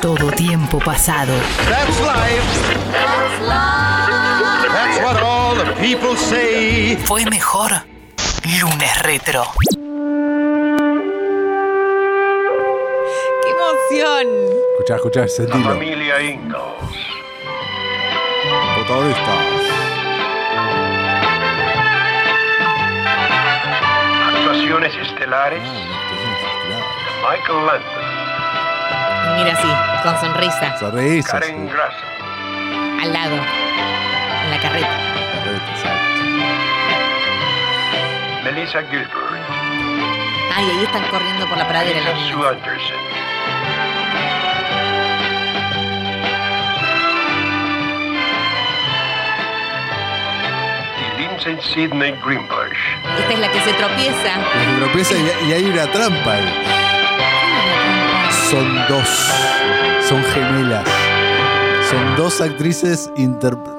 [0.00, 1.32] todo tiempo pasado.
[1.68, 2.42] That's life.
[4.72, 6.96] That's what all the people say.
[7.04, 7.70] Fue mejor
[8.60, 9.44] lunes retro.
[13.42, 14.26] ¡Qué emoción!
[14.72, 15.64] Escuchá, escuchá, La sentilo.
[15.64, 16.96] familia Ingalls.
[18.76, 19.44] Protagonistas.
[24.34, 25.62] Actuaciones estelares.
[25.64, 28.07] Ah, Michael Landon,
[29.36, 29.68] Mira así,
[30.02, 31.32] con sonrisa, Sonrisas.
[31.32, 31.72] Karen sí.
[31.72, 34.88] Grasson, al lado, en la carreta.
[38.44, 39.10] Melissa Gilbert,
[40.56, 42.48] Ay, ahí están corriendo por la pradera las Sue.
[42.48, 42.96] Anderson.
[50.98, 52.78] Y Vincent Sidney Greenbush.
[53.18, 54.34] Esta es la que se tropieza.
[54.34, 56.87] Se tropieza y, y hay una trampa ahí.
[58.50, 59.08] Son dos.
[60.08, 60.88] Son gemelas.
[61.90, 63.10] Son dos actrices,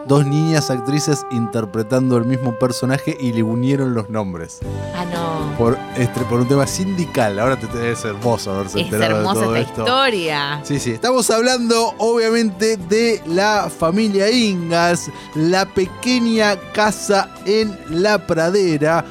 [0.08, 4.60] dos niñas actrices interpretando el mismo personaje y le unieron los nombres.
[4.96, 5.58] Ah, no.
[5.58, 7.40] Por, este, por un tema sindical.
[7.40, 9.82] Ahora te es hermoso haberse Es enterado de hermosa todo esta esto.
[9.84, 10.62] historia.
[10.64, 19.04] Sí, sí, estamos hablando obviamente de la familia Ingalls, la pequeña casa en la pradera.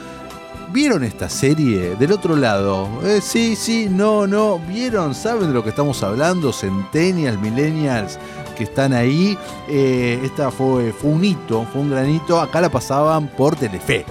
[0.70, 1.97] ¿Vieron esta serie?
[1.97, 5.14] Del otro lado, Eh, sí, sí, no, no, ¿vieron?
[5.14, 6.52] ¿Saben de lo que estamos hablando?
[6.52, 8.19] Centennials, millennials
[8.56, 9.38] que están ahí.
[9.69, 12.38] Eh, esta fue, fue un hito, fue un granito.
[12.41, 14.05] Acá la pasaban por Telefe.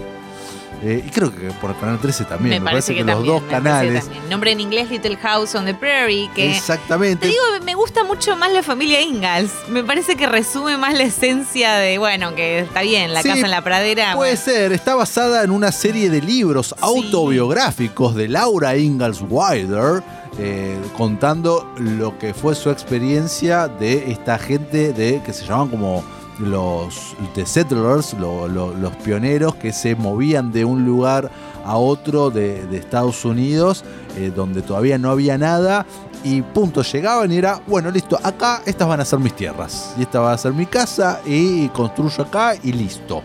[0.84, 2.62] Eh, y creo que por Canal 13 también.
[2.64, 3.34] me, parece que, los también.
[3.34, 4.10] dos canales.
[4.30, 7.26] Nombre en inglés Little House on the Prairie, que Exactamente.
[7.26, 9.52] te digo, me gusta mucho más la familia Ingalls.
[9.70, 13.42] Me parece que resume más la esencia de, bueno, que está bien, la Sí, casa
[13.46, 14.14] en la pradera.
[14.16, 14.46] Puede bueno.
[14.46, 20.04] ser, está basada en una serie de libros autobiográficos de Laura Ingalls Wilder,
[20.40, 26.04] eh, contando lo que fue su experiencia de esta gente de que se llamaban como
[26.40, 31.30] los the settlers, lo- lo- los pioneros que se movían de un lugar
[31.66, 33.84] a otro de, Estados Unidos,
[34.16, 35.86] eh, donde todavía no había nada.
[36.24, 39.94] Y punto, llegaban y era, bueno, listo, acá estas van a ser mis tierras.
[39.98, 43.22] Y esta va a ser mi casa y construyo acá y listo.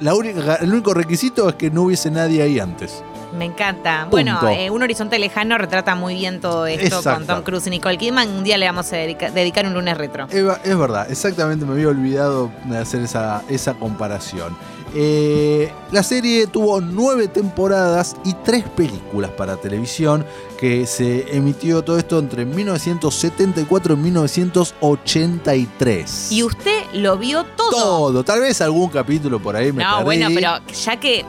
[0.00, 3.02] La el único requisito es que no hubiese nadie ahí antes.
[3.36, 4.06] Me encanta.
[4.10, 7.18] Bueno, eh, Un Horizonte Lejano retrata muy bien todo esto Exacto.
[7.18, 8.28] con Tom Cruise y Nicole Kidman.
[8.30, 10.26] Un día le vamos a dedica- dedicar un lunes retro.
[10.30, 14.56] Eva, es verdad, exactamente me había olvidado de hacer esa, esa comparación.
[14.94, 20.24] Eh, la serie tuvo nueve temporadas y tres películas para televisión
[20.58, 26.32] que se emitió todo esto entre 1974 y 1983.
[26.32, 27.70] Y usted lo vio todo.
[27.70, 31.22] Todo, tal vez algún capítulo por ahí me No, bueno, pero ya que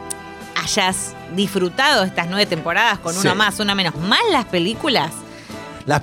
[0.63, 3.21] hayas disfrutado estas nueve temporadas con Sí.
[3.21, 5.11] una más, una menos, más las películas,
[5.85, 6.01] Las,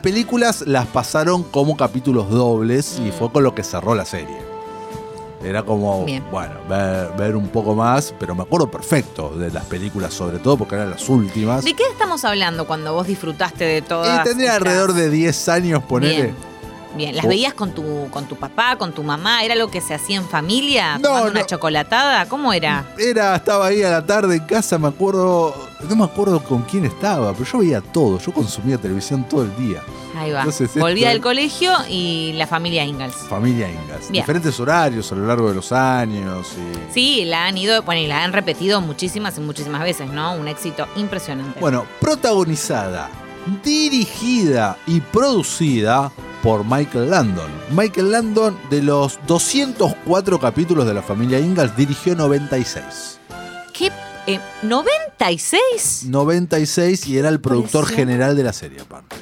[0.00, 3.12] películas las pasaron como capítulos dobles y Mm.
[3.12, 4.38] fue con lo que cerró la serie.
[5.42, 6.22] Era como, Bien.
[6.32, 10.56] bueno, ver, ver un poco más, pero me acuerdo perfecto de las películas, sobre todo
[10.56, 11.64] porque eran las últimas.
[11.64, 14.20] ¿de qué estamos hablando cuando vos disfrutaste de todas?
[14.20, 16.22] Y tendría estas- alrededor de 10 años, ponele.
[16.22, 16.36] Bien.
[16.98, 19.44] Bien, ¿las veías con tu, con tu papá, con tu mamá?
[19.44, 20.98] ¿Era algo que se hacía en familia?
[20.98, 22.26] No, ¿Tomando una chocolatada?
[22.26, 22.86] ¿Cómo era?
[22.98, 25.54] Era, estaba ahí a la tarde en casa, me acuerdo,
[25.88, 29.56] no me acuerdo con quién estaba, pero yo veía todo, yo consumía televisión todo el
[29.56, 29.80] día.
[30.16, 30.40] Ahí va.
[30.40, 33.14] Entonces, Volvía del colegio y la familia Ingalls.
[33.14, 33.68] Familia.
[33.68, 34.10] Bien.
[34.10, 36.48] Diferentes horarios a lo largo de los años.
[36.56, 36.92] Y...
[36.92, 40.34] Sí, la han ido, bueno, y la han repetido muchísimas y muchísimas veces, ¿no?
[40.34, 41.60] Un éxito impresionante.
[41.60, 43.08] Bueno, protagonizada,
[43.62, 46.10] dirigida y producida
[46.42, 47.50] por Michael Landon.
[47.70, 53.18] Michael Landon, de los 204 capítulos de la familia Ingalls, dirigió 96.
[53.72, 53.90] ¿Qué?
[54.26, 56.04] Eh, ¿96?
[56.04, 59.16] 96 y era el productor general de la serie, aparte.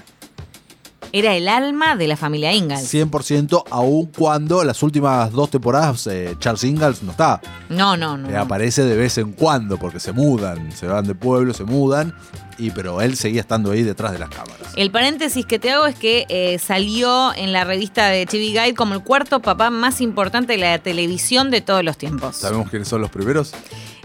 [1.12, 2.92] Era el alma de la familia Ingalls.
[2.92, 7.40] 100%, aun cuando las últimas dos temporadas eh, Charles Ingalls no está.
[7.68, 8.28] No, no, no.
[8.28, 12.14] Eh, aparece de vez en cuando, porque se mudan, se van de pueblo, se mudan,
[12.58, 14.72] y pero él seguía estando ahí detrás de las cámaras.
[14.76, 18.74] El paréntesis que te hago es que eh, salió en la revista de TV Guide
[18.74, 22.36] como el cuarto papá más importante de la televisión de todos los tiempos.
[22.36, 23.52] ¿Sabemos quiénes son los primeros?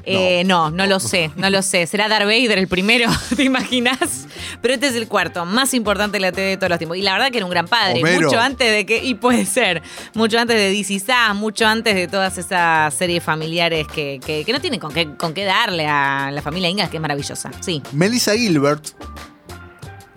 [0.06, 1.86] Eh, no, no lo sé, no lo sé.
[1.88, 3.10] ¿Será Darth Vader el primero?
[3.36, 4.28] ¿Te imaginas?
[4.62, 6.98] Pero este es el cuarto, más importante de la TV de todos los tiempos.
[6.98, 8.00] Y la verdad que era un gran padre.
[8.00, 8.28] Homero.
[8.28, 9.82] Mucho antes de que, y puede ser,
[10.14, 14.54] mucho antes de DC Sass, mucho antes de todas esas series familiares que, que- que
[14.54, 17.52] no tienen con qué, con qué darle a la familia Ingalls, que es maravillosa.
[17.62, 17.82] Sí.
[17.94, 18.88] Melissa Gilbert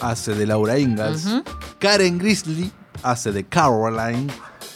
[0.01, 1.27] hace de Laura Ingalls.
[1.79, 2.71] Karen Grizzly
[3.03, 4.27] hace de Caroline.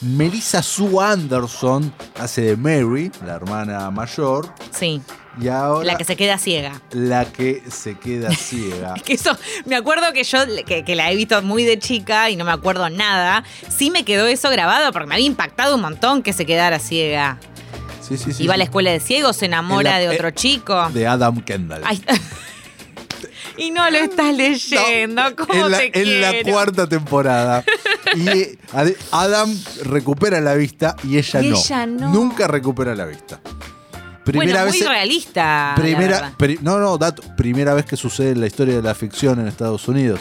[0.01, 4.53] Melissa Sue Anderson hace de Mary, la hermana mayor.
[4.71, 5.03] Sí.
[5.41, 6.81] Y ahora La que se queda ciega.
[6.93, 8.95] la que se queda ciega.
[8.95, 9.37] Que eso,
[9.67, 12.53] me acuerdo que yo, que, que la he visto muy de chica y no me
[12.53, 13.45] acuerdo nada.
[13.69, 17.39] Sí me quedó eso grabado porque me había impactado un montón que se quedara ciega.
[18.01, 18.45] Sí, sí, sí.
[18.45, 20.89] Iba a la escuela de ciegos, se enamora En la- de otro eh, chico.
[20.91, 21.83] De Adam Kendall.
[21.85, 22.03] Ay.
[23.57, 25.23] y no lo estás leyendo.
[25.31, 27.65] No, ¿Cómo en la, te en la cuarta temporada.
[28.17, 31.57] Y Ad- Adam recupera la vista y ella, Y no.
[31.57, 32.13] ella no.
[32.13, 33.41] Nunca recupera la vista.
[34.25, 34.89] Primera bueno, muy vez.
[34.89, 35.73] realista.
[35.77, 37.23] primera, pri- no, no, dato.
[37.37, 40.21] Primera vez que sucede en la historia de la ficción en Estados Unidos.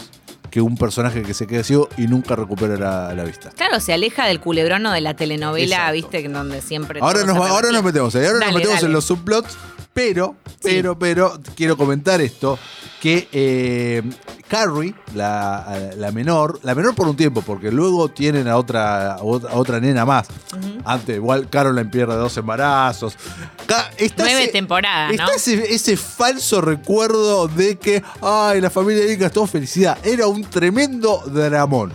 [0.49, 3.49] Que un personaje que se queda ciego y nunca recupera la, la vista.
[3.49, 5.93] Claro, se aleja del culebrón o de la telenovela, Exacto.
[5.93, 7.01] viste, en donde siempre.
[7.01, 8.87] Ahora nos, va- ahora nos metemos ahí, ahora Dale, nos metemos dale.
[8.87, 9.57] en los subplots,
[9.93, 12.57] pero, pero, pero, quiero comentar esto,
[13.01, 14.01] que eh,
[14.47, 19.21] Carrie, la, la menor, la menor por un tiempo, porque luego tienen a otra, a
[19.23, 20.27] otra, nena más.
[20.85, 23.15] Antes, igual Caroline pierde dos embarazos.
[23.97, 25.23] Está Nueve ese- temporadas, ¿no?
[25.25, 29.97] Está ese, ese falso recuerdo de que, ay, la familia Inca es todo felicidad.
[30.03, 31.91] Era un tremendo dramón.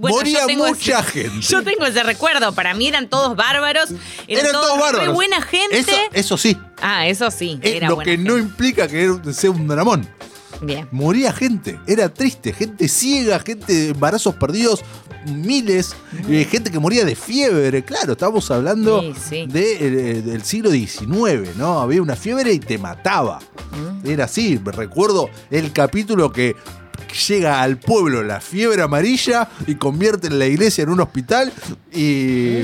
[0.00, 1.40] Bueno, Moría mucha ese- gente.
[1.48, 2.52] Yo tengo ese recuerdo.
[2.52, 3.90] Para mí eran todos bárbaros.
[4.26, 5.14] Eran, Eran todos re bárbaros.
[5.14, 5.78] buena gente.
[5.78, 6.58] Eso, eso sí.
[6.80, 7.60] Ah, eso sí.
[7.62, 10.08] Es era lo buena que no implica que sea un dramón.
[10.62, 10.88] Bien.
[10.90, 14.82] Moría gente, era triste, gente ciega, gente de embarazos perdidos,
[15.26, 15.94] miles,
[16.28, 19.46] eh, gente que moría de fiebre, claro, estamos hablando Sí, sí.
[19.46, 19.72] de,
[20.16, 21.80] eh, del siglo XIX, ¿no?
[21.80, 23.40] Había una fiebre y te mataba.
[24.02, 24.08] Mm.
[24.08, 26.56] Era así, recuerdo el capítulo que
[27.28, 31.52] llega al pueblo la fiebre amarilla y convierte la iglesia en un hospital
[31.92, 32.62] y...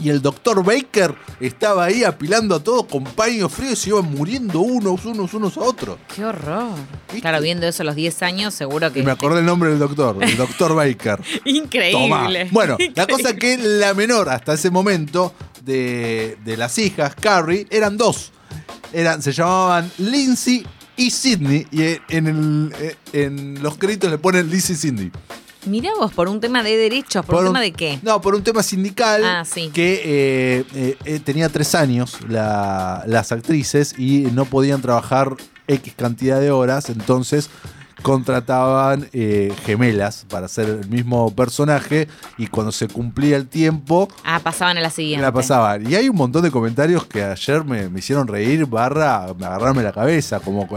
[0.00, 4.10] Y el doctor Baker estaba ahí apilando a todos con paños fríos y se iban
[4.10, 5.98] muriendo unos, unos, unos a otros.
[6.14, 6.74] Qué horror.
[7.08, 7.20] ¿Viste?
[7.20, 9.00] Claro, viendo eso a los 10 años, seguro que.
[9.00, 11.16] Y me acordé el nombre del doctor, el doctor Baker.
[11.22, 11.26] Tomá.
[11.44, 12.48] Increíble.
[12.50, 17.96] Bueno, la cosa que la menor hasta ese momento de, de las hijas, Carrie, eran
[17.96, 18.32] dos.
[18.92, 20.66] Eran, se llamaban Lindsay
[20.96, 21.66] y Sidney.
[21.70, 21.82] Y
[22.14, 25.12] en, el, en los créditos le ponen Lindsay y Sidney.
[25.66, 27.98] Mirá vos, por un tema de derechos, por, un tema de qué.
[28.02, 29.22] No, por un tema sindical.
[29.24, 29.70] Ah, sí.
[29.74, 35.34] Que eh, eh, eh, tenía tres años la- las actrices y no podían trabajar
[35.68, 36.88] X cantidad de horas.
[36.88, 37.50] Entonces
[38.02, 42.08] contrataban eh, gemelas para hacer el mismo personaje.
[42.38, 45.22] Y cuando se cumplía el tiempo, Ah, pasaban a la siguiente.
[45.22, 45.90] la pasaban.
[45.90, 49.82] Y hay un montón de comentarios que ayer me, me hicieron reír, barra, me agarrarme
[49.82, 50.68] la cabeza, como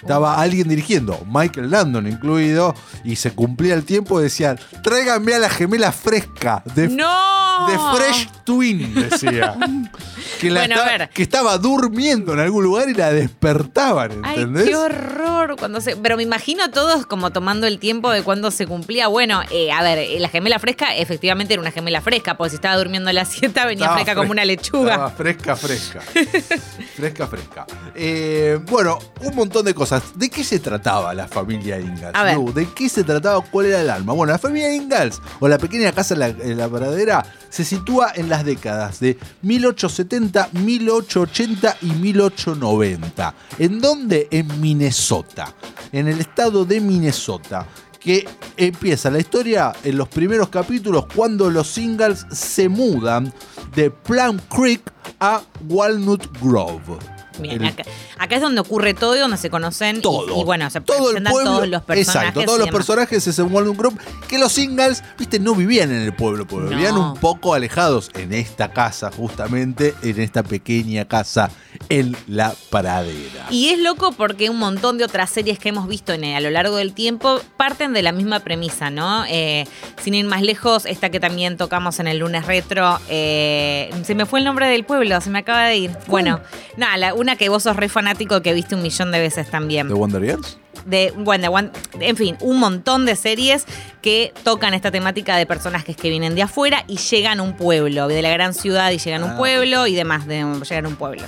[0.00, 2.74] estaba alguien dirigiendo, Michael Landon incluido,
[3.04, 7.66] y se cumplía el tiempo y decían, tráiganme a la gemela fresca, de, ¡No!
[7.68, 9.54] de Fresh Twin, decía.
[10.40, 11.10] que, la Bueno, a estaba, ver.
[11.10, 14.64] que estaba durmiendo en algún lugar y la despertaban, Ay, ¿entendés?
[14.68, 15.56] qué horror.
[15.58, 15.96] Cuando se...
[15.96, 19.08] Pero me imagino todos como tomando el tiempo de cuando se cumplía.
[19.08, 22.56] Bueno, eh, a ver, eh, la gemela fresca efectivamente era una gemela fresca, porque si
[22.56, 24.92] estaba durmiendo a la siesta venía Estaba fresca como una lechuga.
[24.92, 26.00] Estaba fresca, fresca.
[26.96, 27.66] fresca, fresca.
[27.94, 30.18] Eh, bueno, un montón de cosas.
[30.18, 32.14] ¿De qué se trataba la familia Ingalls?
[32.14, 32.36] A ver.
[32.36, 32.52] Lu?
[32.52, 33.40] ¿De qué se trataba?
[33.40, 34.12] ¿Cuál era el alma?
[34.12, 38.12] Bueno, la familia Ingalls, o la pequeña casa en la, en la pradera, se sitúa
[38.14, 43.34] en las décadas de 1870, 1880 y 1890.
[43.58, 44.28] ¿En dónde?
[44.30, 45.54] En Minnesota.
[45.92, 47.66] En el estado de Minnesota
[47.98, 53.32] que empieza la historia en los primeros capítulos cuando los Ingalls se mudan
[53.74, 54.82] de Plum Creek
[55.20, 57.11] a Walnut Grove.
[57.42, 57.82] El- acá,
[58.18, 60.00] acá es donde ocurre todo y donde se conocen.
[60.02, 60.40] todo.
[60.40, 61.50] Y, bueno, se todo el presentan pueblo.
[61.52, 62.14] todos los personajes.
[62.16, 63.96] Exacto, todos los personajes es en Walnut Grove.
[64.28, 66.76] Que los Ingalls, viste, no vivían en el pueblo, porque No.
[66.76, 71.50] vivían un poco alejados en esta casa, justamente, en esta pequeña casa
[71.88, 73.46] en la pradera.
[73.50, 76.50] Y es loco porque un montón de otras series que hemos visto en, a lo
[76.50, 79.24] largo del tiempo parten de la misma premisa, ¿no?
[79.28, 79.66] Eh,
[80.02, 84.26] sin ir más lejos, esta que también tocamos en el lunes retro, eh, se me
[84.26, 85.90] fue el nombre del pueblo, se me acaba de ir.
[86.06, 86.40] Bueno,
[86.76, 89.88] nada, la- una que vos sos re fanático que viste un millón de veces también.
[89.88, 90.58] ¿De Wonder Years?
[90.86, 93.66] de bueno, One- en fin, un montón de series
[94.00, 98.08] que tocan esta temática de personajes que vienen de afuera y llegan a un pueblo,
[98.08, 99.36] de la gran ciudad y llegan a un Ah.
[99.38, 101.22] pueblo y demás de llegan a un pueblo.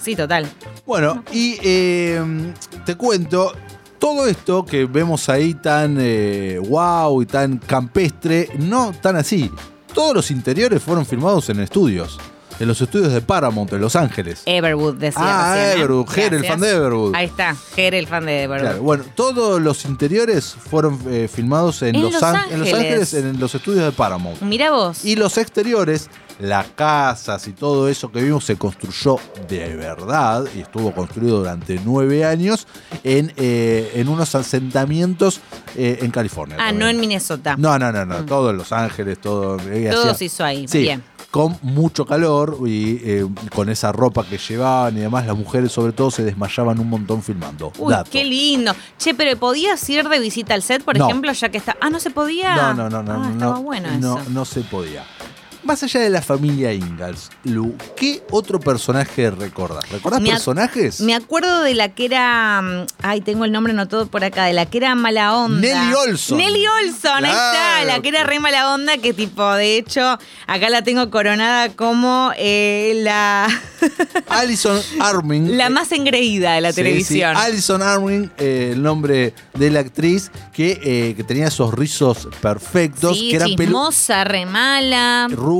[0.00, 0.46] Sí, total.
[0.86, 2.22] Bueno, y eh,
[2.86, 3.52] te cuento,
[3.98, 9.50] todo esto que vemos ahí tan eh, wow y tan campestre, no tan así.
[9.92, 12.18] Todos los interiores fueron filmados en estudios,
[12.60, 14.42] en los estudios de Paramount en Los Ángeles.
[14.46, 15.82] Everwood decía Ah, recién, ¿eh?
[15.82, 17.14] Everwood, Ger, el fan de Everwood.
[17.16, 18.60] Ahí está, Ger, el fan de Everwood.
[18.60, 22.68] Claro, bueno, todos los interiores fueron eh, filmados en, En los, Los Án- en Los
[22.72, 22.74] Ángeles.
[23.12, 24.40] Ángeles, en los estudios de Paramount.
[24.42, 25.04] Mira vos.
[25.04, 29.16] Y los exteriores, las casas y todo eso que vimos se construyó
[29.48, 32.66] de verdad y estuvo construido durante nueve años
[33.04, 35.40] en, eh, en unos asentamientos
[35.76, 36.56] en California.
[36.58, 36.78] ah, también.
[36.78, 37.56] no en Minnesota.
[37.58, 39.56] No, no, no, no, todo en Los Ángeles, todo.
[39.90, 40.66] Todo se hizo ahí.
[40.68, 41.02] Sí, Bien.
[41.30, 45.92] Con mucho calor y eh, con esa ropa que llevaban y demás, las mujeres sobre
[45.92, 47.72] todo se desmayaban un montón filmando.
[47.78, 48.10] Uy, Dato.
[48.10, 48.72] qué lindo.
[48.98, 51.06] Che, pero ¿podías ir de visita al set, por No.
[51.06, 51.76] ejemplo, ya que está.
[51.80, 52.56] Ah, no se podía.
[52.56, 54.30] No, no, no, no, Ah, no, estaba no, bueno no, eso.
[54.30, 55.04] no se podía.
[55.70, 59.88] Más allá de la familia Ingalls, Lu, ¿qué otro personaje recordás?
[59.88, 61.00] ¿Recordás Me personajes?
[61.00, 62.60] Me acuerdo de la que era.
[62.60, 64.46] mm, Ay, tengo el nombre anotado por acá.
[64.46, 65.60] De la que era mala onda.
[65.60, 66.38] Nelly Olson.
[66.38, 67.84] Nelly Olson, ahí está.
[67.84, 72.32] La que era re mala onda, que tipo, de hecho, acá la tengo coronada como
[72.36, 73.46] eh, la.
[74.28, 75.56] Alison Armin.
[75.56, 77.36] la más engreída de la Sí, sí, televisión.
[77.36, 83.16] Alison Armin, eh, el nombre de la actriz, que, eh, que tenía esos rizos perfectos,
[83.16, 85.28] sí, que eran chismosa, re mala.
[85.30, 85.59] rubia,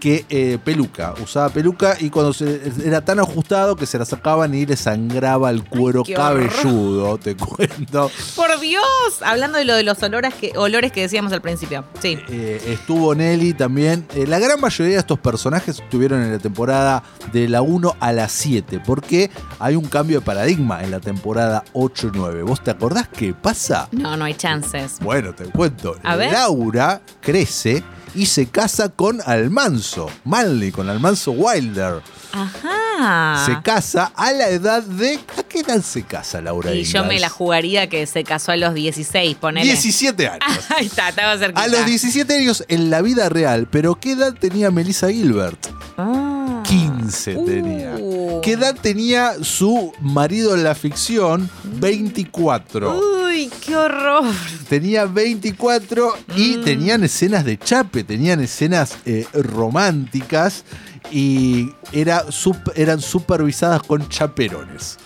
[0.00, 4.54] que eh, peluca, usaba peluca y cuando se, era tan ajustado que se la sacaban
[4.54, 8.10] y le sangraba el cuero cabelludo, te cuento.
[8.34, 8.82] Por Dios.
[9.24, 11.84] Hablando de lo de los olores que, olores que decíamos al principio.
[12.00, 12.18] Sí.
[12.28, 14.06] Eh, estuvo Nelly también.
[14.14, 18.12] Eh, la gran mayoría de estos personajes estuvieron en la temporada de la 1 a
[18.12, 22.42] la 7, porque hay un cambio de paradigma en la temporada 8 y 9.
[22.42, 23.88] ¿Vos te acordás qué pasa?
[23.92, 24.98] No, no hay chances.
[25.00, 25.96] Bueno, te cuento.
[26.02, 26.32] A ver.
[26.32, 27.82] Laura crece
[28.16, 32.00] y se casa con Almanzo, Manly, con Almanzo Wilder.
[32.32, 33.44] Ajá.
[33.46, 35.18] Se casa a la edad de.
[35.38, 38.56] ¿A qué edad se casa Laura Y yo me la jugaría que se casó a
[38.56, 39.66] los 16, ponele.
[39.66, 40.42] 17 años.
[40.76, 41.62] Ahí está, estaba cerquita.
[41.62, 45.58] A los 17 años en la vida real, pero ¿qué edad tenía Melissa Gilbert?
[45.98, 46.62] Ah.
[46.66, 47.46] 15 Uh.
[47.46, 47.96] tenía.
[48.42, 51.48] ¿Qué edad tenía su marido en la ficción?
[51.64, 53.15] 24.
[53.64, 54.24] Qué horror.
[54.68, 56.64] Tenía 24 y Mm.
[56.64, 60.64] tenían escenas de chape, tenían escenas eh, románticas
[61.10, 64.98] y era sup- eran supervisadas con chaperones.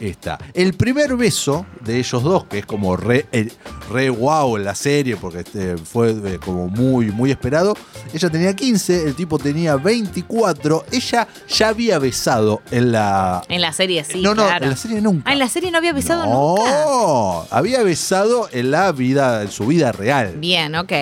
[0.00, 0.38] Esta.
[0.54, 3.52] El primer beso de ellos dos, que es como re, el-
[3.90, 7.74] re wow en la serie, porque este, fue eh, como muy, muy esperado.
[8.12, 10.84] Ella tenía 15, el tipo tenía 24.
[10.92, 13.42] Ella ya había besado en la.
[13.48, 14.64] En la serie sí, no, no, claro.
[14.64, 15.22] en la serie nunca.
[15.28, 17.56] Ah, en la serie no había besado no, nunca.
[17.56, 20.92] había besado en la vida, en su vida real, Bien, ok.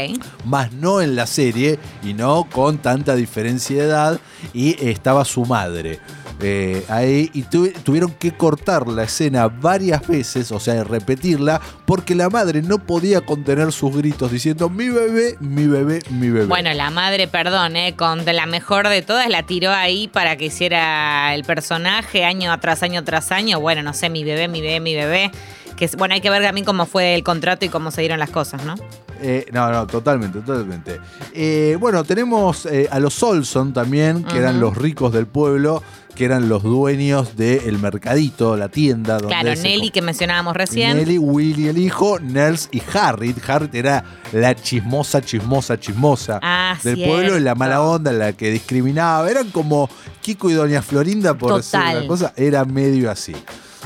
[0.45, 4.21] más no en la serie y no con tanta diferencia de edad
[4.55, 6.01] y estaba su madre.
[6.41, 12.15] Eh, ahí y tu- tuvieron que cortar la escena varias veces, o sea, repetirla, porque
[12.15, 16.47] la madre no podía contener sus gritos diciendo mi bebé, mi bebé, mi bebé.
[16.47, 20.47] Bueno, la madre, perdón, eh, con la mejor de todas, la tiró ahí para que
[20.47, 23.61] hiciera el personaje año tras año tras año.
[23.61, 25.31] Bueno, no sé, mi bebé, mi bebé, mi bebé.
[25.77, 28.31] Que bueno, hay que ver también cómo fue el contrato y cómo se dieron las
[28.31, 28.75] cosas, ¿no?
[29.23, 31.01] Eh, no, no, totalmente, totalmente.
[31.33, 35.83] Eh, bueno, tenemos eh, a los Olson también, que eran los ricos del pueblo,
[36.15, 39.15] que eran los dueños del mercadito, la tienda.
[39.19, 40.97] Donde Claro, Nelly, que mencionábamos recién.
[40.99, 43.37] Nelly, Willy el hijo, Nels y Harriet.
[43.49, 47.15] Harriet era la chismosa, chismosa, chismosa Ah, del cierto.
[47.15, 49.31] pueblo, la mala onda, la que discriminaba.
[49.31, 49.89] Eran como
[50.21, 51.97] Kiko y Doña Florinda, por decir Total.
[51.99, 53.35] una cosa, era medio así.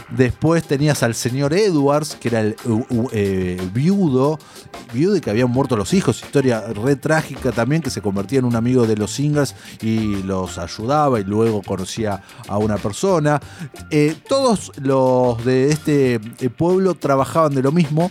[0.09, 2.57] Después tenías al señor Edwards, que era el
[3.13, 4.39] eh, viudo,
[4.93, 6.23] viudo y que habían muerto los hijos.
[6.23, 10.59] Historia re trágica también, que se convertía en un amigo de los singles y los
[10.59, 13.41] ayudaba y luego conocía a una persona.
[13.91, 18.11] Eh, todos los de este eh, pueblo trabajaban de lo mismo,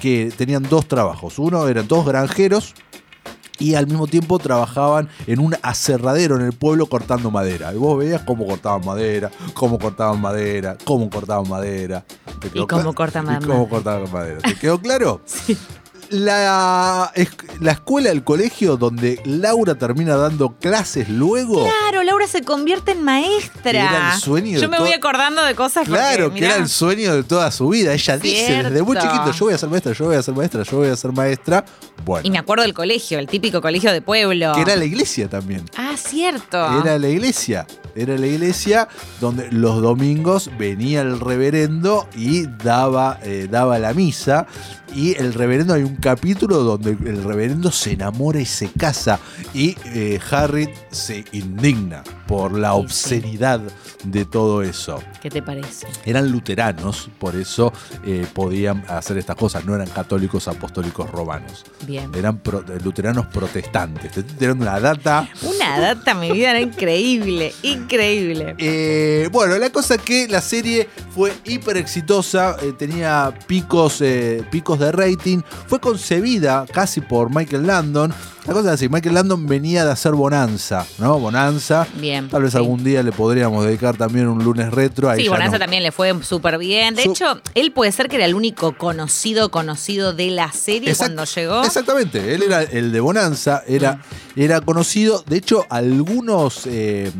[0.00, 1.38] que tenían dos trabajos.
[1.38, 2.74] Uno eran todos granjeros
[3.62, 7.72] y al mismo tiempo trabajaban en un aserradero en el pueblo cortando madera.
[7.72, 12.04] Y vos veías cómo cortaban madera, cómo cortaban madera, cómo cortaban madera.
[12.40, 14.38] ¿Te quedó Y cómo cortan y cómo cortaban madera.
[14.40, 15.20] ¿Te quedó claro?
[16.12, 17.10] La,
[17.60, 21.64] la escuela, el colegio donde Laura termina dando clases luego.
[21.64, 23.70] Claro, Laura se convierte en maestra.
[23.70, 26.68] Era el sueño de Yo me voy acordando de cosas Claro, porque, que era el
[26.68, 27.94] sueño de toda su vida.
[27.94, 30.62] Ella dice desde muy chiquito, yo voy a ser maestra, yo voy a ser maestra,
[30.62, 31.64] yo voy a ser maestra.
[32.04, 34.52] Bueno, Y me acuerdo del colegio, el típico colegio de pueblo.
[34.54, 35.64] que era la iglesia también.
[35.76, 36.58] Ah, cierto.
[36.82, 37.66] Era la iglesia.
[37.94, 38.88] Era la iglesia
[39.20, 44.46] donde los domingos venía el reverendo y daba, eh, daba la misa.
[44.94, 49.18] Y el reverendo, hay un capítulo donde el reverendo se enamora y se casa.
[49.54, 53.60] Y eh, Harry se indigna por la obscenidad
[54.04, 55.02] de todo eso.
[55.22, 55.86] ¿Qué te parece?
[56.04, 57.72] Eran luteranos, por eso
[58.04, 59.64] eh, podían hacer estas cosas.
[59.64, 61.64] No eran católicos apostólicos romanos.
[61.86, 62.10] Bien.
[62.14, 64.12] Eran pro- luteranos protestantes.
[64.12, 67.81] Te estoy tirando una data Una data, mi vida, era increíble, increíble.
[68.58, 74.78] Eh, bueno, la cosa que la serie fue hiper exitosa, eh, tenía picos, eh, picos
[74.78, 78.12] de rating, fue concebida casi por Michael Landon
[78.46, 81.16] La cosa es así, Michael Landon venía de hacer Bonanza, ¿no?
[81.20, 81.86] Bonanza.
[81.94, 82.56] Bien, Tal vez sí.
[82.56, 85.08] algún día le podríamos dedicar también un lunes retro.
[85.08, 85.58] Ahí Sí, Bonanza no.
[85.60, 86.96] también le fue súper bien.
[86.96, 90.90] De Su- hecho, él puede ser que era el único conocido, conocido de la serie
[90.90, 91.62] Exact- cuando llegó.
[91.62, 94.00] Exactamente, él era el de Bonanza, era,
[94.34, 95.22] era conocido.
[95.28, 96.62] De hecho, algunos.
[96.66, 97.12] eh,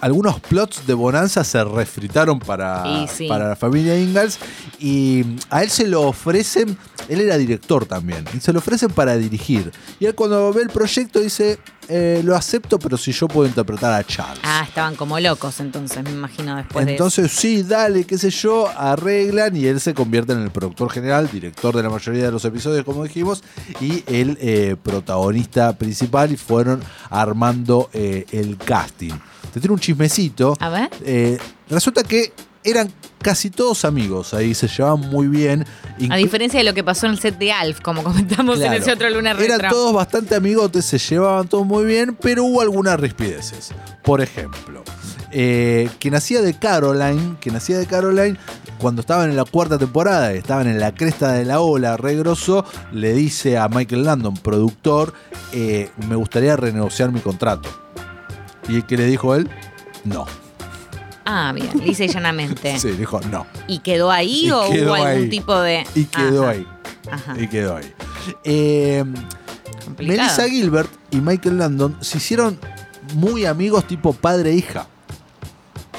[0.00, 3.26] algunos plots de Bonanza se refritaron para, sí.
[3.26, 4.38] para la familia Ingalls
[4.78, 6.76] y a él se lo ofrecen,
[7.08, 9.72] él era director también, y se lo ofrecen para dirigir.
[9.98, 11.58] Y él cuando ve el proyecto dice,
[11.88, 14.40] eh, lo acepto, pero si yo puedo interpretar a Charles.
[14.44, 19.56] Ah, estaban como locos entonces, me imagino, después Entonces, sí, dale, qué sé yo, arreglan
[19.56, 22.84] y él se convierte en el productor general, director de la mayoría de los episodios,
[22.84, 23.42] como dijimos,
[23.80, 29.14] y el eh, protagonista principal y fueron armando eh, el casting.
[29.52, 30.56] Te tiene un chismecito.
[30.60, 30.90] A ver.
[31.04, 31.38] Eh,
[31.68, 32.32] resulta que
[32.64, 32.92] eran
[33.22, 35.64] casi todos amigos ahí, se llevaban muy bien.
[36.10, 38.92] A diferencia de lo que pasó en el set de Alf, como comentamos en ese
[38.92, 39.54] otro lunes retro.
[39.56, 43.70] Eran todos bastante amigotes, se llevaban todos muy bien, pero hubo algunas rispideces.
[44.02, 44.82] Por ejemplo,
[45.32, 48.36] eh, quien hacía de Caroline, quien hacía de Caroline,
[48.78, 52.64] cuando estaban en la cuarta temporada, estaban en la cresta de la ola, re grosso,
[52.92, 55.12] le dice a Michael Landon, productor,
[55.52, 57.68] eh, me gustaría renegociar mi contrato.
[58.68, 59.48] ¿Y el que le dijo él?
[60.04, 60.26] No.
[61.24, 62.78] Ah, bien, lisa y llanamente.
[62.78, 63.46] Sí, dijo no.
[63.66, 65.84] ¿Y quedó ahí Y o quedó hubo algún tipo de.?
[65.94, 66.66] Y quedó Ajá, ahí.
[67.10, 67.34] Ajá.
[67.38, 67.92] Y quedó ahí.
[68.44, 69.04] Eh.
[69.98, 72.58] Melissa Gilbert y Michael Landon se hicieron
[73.14, 74.86] muy amigos tipo padre e hija.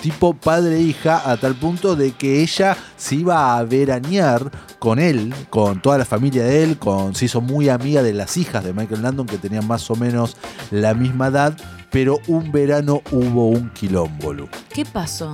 [0.01, 4.49] Tipo padre e hija a tal punto de que ella se iba a veranear
[4.79, 8.35] con él, con toda la familia de él, con, se hizo muy amiga de las
[8.37, 10.37] hijas de Michael Landon que tenían más o menos
[10.71, 11.55] la misma edad,
[11.91, 14.47] pero un verano hubo un quilombo, Lu.
[14.73, 15.33] ¿Qué pasó?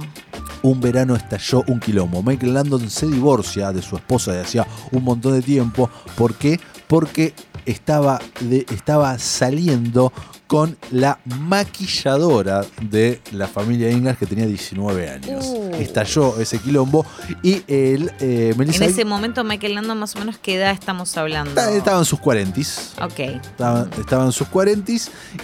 [0.64, 2.24] Un verano estalló un quilombo.
[2.24, 5.90] Michael Landon se divorcia de su esposa de hacía un montón de tiempo.
[6.16, 6.60] ¿Por qué?
[6.88, 7.34] Porque
[7.66, 10.12] estaba, de- estaba saliendo
[10.48, 15.46] con la maquilladora de la familia Ingalls que tenía 19 años.
[15.46, 15.76] Uh.
[15.76, 17.06] Estalló ese quilombo
[17.44, 21.16] y él, eh, Melissa En ese momento, Michael Landon, más o menos, ¿qué edad estamos
[21.18, 21.50] hablando?
[21.52, 22.62] esta- estaba en sus 40
[23.02, 23.20] Ok.
[23.20, 24.92] Estaba, estaba en sus 40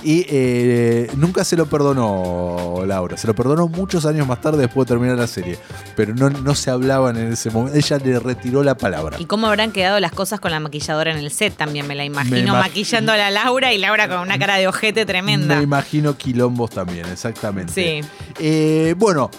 [0.03, 3.17] y eh, nunca se lo perdonó Laura.
[3.17, 5.57] Se lo perdonó muchos años más tarde después de terminar la serie.
[5.95, 7.77] Pero no, no se hablaban en ese momento.
[7.77, 9.17] Ella le retiró la palabra.
[9.19, 11.55] ¿Y cómo habrán quedado las cosas con la maquilladora en el set?
[11.55, 14.55] También me la imagino Me imag- maquillando a la Laura y Laura con una cara
[14.57, 15.55] de ojete tremenda.
[15.57, 17.73] Me imagino quilombos también, exactamente.
[17.73, 18.07] Sí.
[18.39, 19.29] Eh, bueno,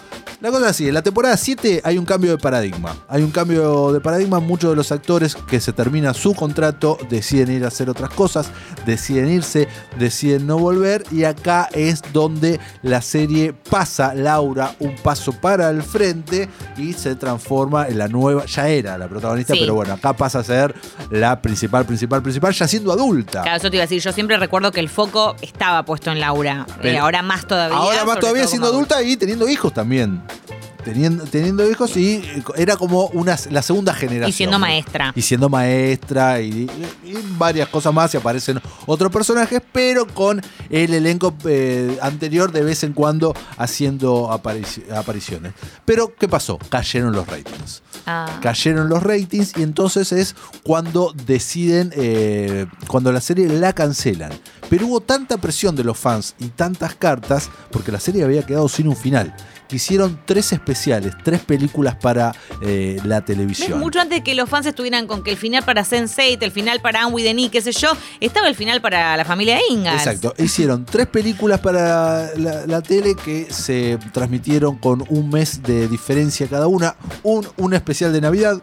[0.41, 2.95] la cosa es así, en la temporada 7 hay un cambio de paradigma.
[3.07, 7.51] Hay un cambio de paradigma, muchos de los actores que se termina su contrato deciden
[7.55, 8.51] ir a hacer otras cosas,
[8.85, 15.31] deciden irse, deciden no volver y acá es donde la serie pasa, Laura, un paso
[15.31, 19.59] para el frente y se transforma en la nueva, ya era la protagonista, Sí.
[19.61, 20.75] pero bueno, acá pasa a ser
[21.09, 23.41] la principal, principal, principal, ya siendo adulta.
[23.43, 24.01] Claro, eso te iba a decir.
[24.01, 26.65] Yo siempre recuerdo que el foco estaba puesto en Laura.
[26.83, 27.77] Eh, ahora más todavía.
[27.77, 30.21] Ahora más todavía siendo adulta y teniendo hijos también.
[30.85, 32.23] Teniendo, teniendo hijos y
[32.55, 34.29] era como una, la segunda generación.
[34.29, 35.11] Y siendo maestra.
[35.15, 36.69] Y siendo maestra y,
[37.03, 42.61] y varias cosas más y aparecen otros personajes, pero con el elenco eh, anterior de
[42.61, 45.53] vez en cuando haciendo aparici- apariciones.
[45.85, 46.59] Pero, ¿qué pasó?
[46.69, 48.39] Cayeron los ratings Ah.
[48.39, 54.31] cayeron los ratings y entonces es cuando deciden, eh, cuando la serie la cancelan.
[54.69, 58.69] Pero hubo tanta presión de los fans y tantas cartas, porque la serie había quedado
[58.69, 59.35] sin un final,
[59.67, 60.74] que hicieron tres especiales,
[61.23, 63.25] tres películas para eh, la ¿Ves?
[63.25, 63.79] televisión.
[63.79, 67.01] Mucho antes que los fans estuvieran con que el final para Sense8, el final para
[67.03, 70.05] Anne with an E, qué sé yo, estaba el final para la familia Ingalls.
[70.05, 75.87] Exacto, hicieron tres películas para la, la tele que se transmitieron con un mes de
[75.87, 76.95] diferencia cada una.
[77.23, 78.61] Un, un especial de Navidad,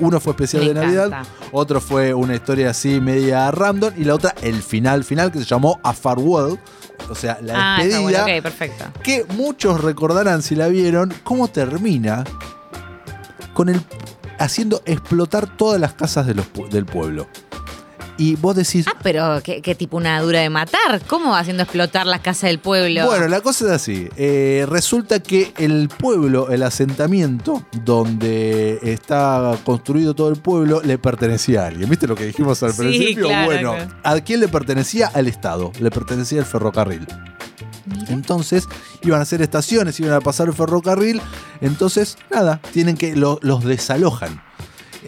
[0.00, 4.14] uno fue especial Me de Navidad, otro fue una historia así media random y la
[4.14, 6.58] otra el final final que se llamó A Farewell,
[7.12, 8.22] o sea, la Ah, está despedida.
[8.22, 8.84] bueno, ok, perfecto.
[9.02, 12.24] Que muchos recordarán si la vieron, cómo termina
[13.54, 13.80] con el
[14.38, 17.28] haciendo explotar todas las casas de los pu- del pueblo.
[18.22, 21.00] Y vos decís, Ah, pero qué, qué tipo una dura de matar.
[21.08, 23.04] ¿Cómo haciendo explotar las casas del pueblo?
[23.06, 24.08] Bueno, la cosa es así.
[24.16, 31.64] Eh, resulta que el pueblo, el asentamiento donde está construido todo el pueblo, le pertenecía
[31.64, 31.90] a alguien.
[31.90, 33.26] ¿Viste lo que dijimos al Sí, principio?
[33.26, 33.90] claro, bueno, claro.
[34.04, 35.10] ¿a quién le pertenecía?
[35.12, 35.72] Al Estado.
[35.80, 37.06] Le pertenecía el ferrocarril.
[37.86, 38.06] Mira.
[38.10, 38.68] Entonces
[39.02, 41.20] iban a hacer estaciones, iban a pasar el ferrocarril.
[41.60, 44.40] Entonces, nada, tienen que lo- los desalojan.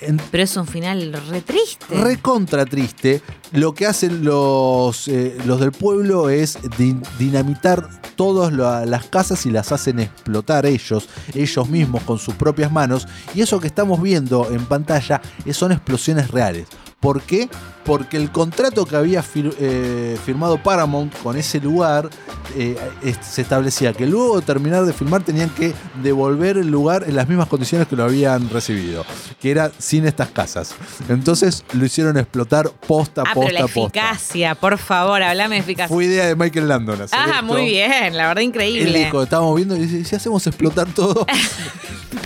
[0.01, 1.95] En- Pero es un final re triste.
[1.95, 3.23] recontra triste.
[3.53, 9.45] Lo que hacen los, eh, los del pueblo es din- dinamitar todas la- las casas
[9.47, 13.07] y las hacen explotar ellos, ellos mismos con sus propias manos.
[13.35, 16.67] Y eso que estamos viendo en pantalla eh, son explosiones reales.
[17.01, 17.49] ¿Por qué?
[17.85, 22.09] Porque el contrato que había fir- eh, firmado Paramount con ese lugar
[22.57, 22.77] eh,
[23.21, 27.29] se establecía que luego de terminar de filmar tenían que devolver el lugar en las
[27.29, 29.05] mismas condiciones que lo habían recibido,
[29.41, 30.75] que era sin estas casas.
[31.09, 33.81] Entonces lo hicieron explotar posta, Ah, pero posta, la posta.
[34.11, 35.89] eficacia, por favor, hablame de eficacia.
[35.95, 37.03] Fue idea de Michael Landon.
[37.03, 37.43] hacer Ah, esto.
[37.45, 38.99] muy bien, la verdad Él increíble.
[39.05, 41.27] dijo, estábamos viendo y dice, ¿y si hacemos explotar todo?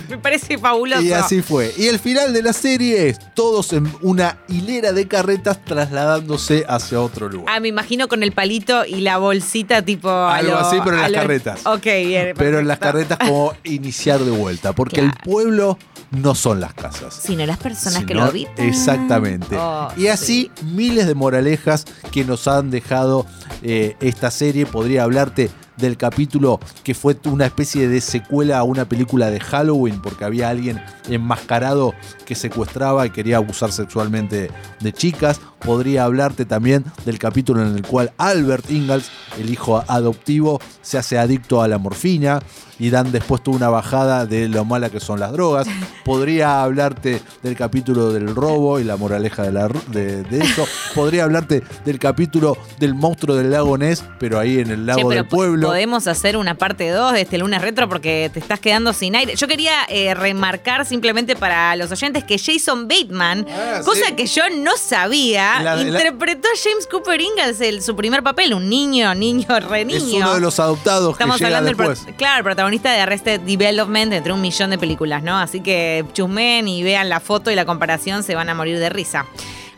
[0.09, 1.01] Me parece fabuloso.
[1.03, 1.71] Y así fue.
[1.77, 6.99] Y el final de la serie es todos en una hilera de carretas trasladándose hacia
[6.99, 7.53] otro lugar.
[7.55, 10.08] Ah, me imagino con el palito y la bolsita tipo...
[10.09, 11.65] Algo lo- así, pero en las lo- carretas.
[11.65, 12.33] Ok, bien.
[12.37, 15.13] Pero en las carretas como iniciar de vuelta, porque Claro.
[15.17, 15.77] el pueblo
[16.11, 17.13] no son las casas.
[17.23, 18.65] Sino las personas que lo habitan.
[18.65, 19.55] Exactamente.
[19.59, 23.25] Oh, y así miles de moralejas que nos han dejado
[23.61, 24.65] eh, esta serie.
[24.65, 30.01] Podría hablarte del capítulo que fue una especie de secuela a una película de Halloween,
[30.01, 31.93] porque había alguien enmascarado
[32.25, 35.39] que secuestraba y quería abusar sexualmente de chicas.
[35.59, 41.17] Podría hablarte también del capítulo en el cual Albert Ingalls, el hijo adoptivo, se hace
[41.17, 42.39] adicto a la morfina
[42.79, 45.67] y dan después toda una bajada de lo mala que son las drogas.
[46.05, 50.65] Podría hablarte del capítulo del robo y la moraleja de, la- de- de eso.
[50.95, 55.09] Podría hablarte del capítulo del monstruo del lago Ness, pero ahí en el Che, lago
[55.09, 55.67] pero del pueblo.
[55.67, 59.35] Podemos hacer una parte 2 de este lunes retro porque te estás quedando sin aire.
[59.35, 64.13] Yo quería eh, remarcar simplemente para los oyentes que Jason Bateman, Ah, cosa sí.
[64.15, 68.53] que yo no sabía, La- la- interpretó a James Cooper Ingalls el, su primer papel,
[68.53, 69.97] un niño, niño, re niño.
[69.97, 72.15] Es uno de los adoptados Estamos que llega hablando del después.
[72.17, 75.37] claro, el protagonista de Arrested Development entre un millón de películas, ¿no?
[75.39, 78.89] Así que chusmen y vean la foto y la comparación, se van a morir de
[78.89, 79.25] risa.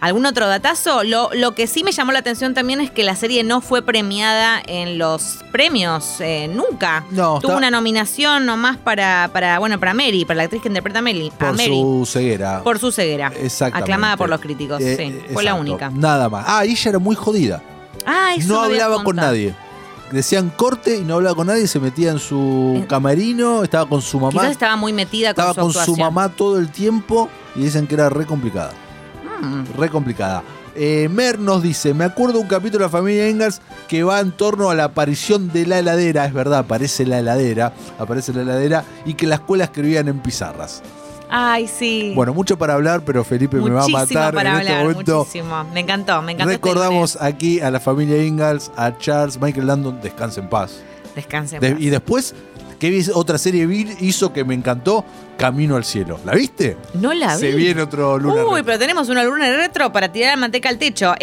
[0.02, 1.04] ¿Algún otro datazo?
[1.04, 3.82] Lo, lo que sí me llamó la atención también es que la serie no fue
[3.84, 7.06] premiada en los premios eh, nunca.
[7.12, 10.68] No, Tuvo está- una nominación nomás para, para, bueno, para Mary, para la actriz que
[10.70, 11.32] interpreta a Mary.
[11.34, 12.62] a Por Mary, su ceguera.
[12.64, 13.32] por su ceguera.
[13.42, 13.84] Exactamente.
[13.84, 15.04] Aclamada por los críticos, Eh, sí.
[15.04, 15.62] eh, Fue la exacto.
[15.72, 15.90] única.
[15.92, 16.46] Nada más.
[16.48, 17.62] Ah, ella era muy jodida.
[18.06, 19.54] Ah, eso no hablaba con nadie.
[20.12, 24.02] Decían corte y no hablaba con nadie, se metía en su Eh, camerino, estaba con
[24.02, 24.32] su mamá.
[24.32, 27.88] Quizás estaba muy metida con estaba su con su mamá todo el tiempo y dicen
[27.88, 28.74] que era re complicada.
[29.42, 29.78] Mm.
[29.78, 30.44] Re complicada.
[30.76, 34.32] Eh, Mer nos dice, me acuerdo un capítulo de la familia Engels que va en
[34.32, 38.86] torno a la aparición de la heladera, es verdad, aparece la heladera, aparece la heladera
[39.06, 40.82] y que la escuela escribían en pizarras.
[41.34, 42.12] Ay, sí.
[42.14, 45.18] Bueno, mucho para hablar, pero Felipe me va a matar para en hablar, este momento.
[45.20, 45.64] muchísimo.
[45.74, 46.52] Me encantó, me encantó.
[46.52, 50.82] este Recordamos aquí a la familia Ingalls, a Charles, Michael Landon, descanse en paz.
[51.16, 51.56] Descanse.
[51.56, 51.82] en De- paz.
[51.82, 52.36] y después,
[52.80, 53.66] ¿qué otra serie
[54.02, 55.06] hizo que me encantó?
[55.38, 56.20] Camino al cielo.
[56.24, 56.78] ¿La viste?
[56.94, 57.40] no la vi.
[57.40, 58.64] Se viene otro Luna Uy, Retro.
[58.66, 61.16] pero tenemos una luna retro para tirar la manteca al techo.